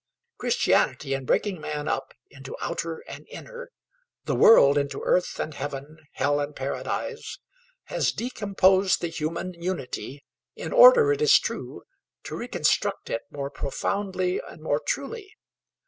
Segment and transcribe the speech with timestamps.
[0.39, 3.69] Christianity, in breaking man up into outer and inner,
[4.25, 7.37] the world into earth and heaven, hell and paradise,
[7.83, 10.23] has decomposed the human unity,
[10.55, 11.83] in order, it is true,
[12.23, 15.35] to reconstruct it more profoundly and more truly.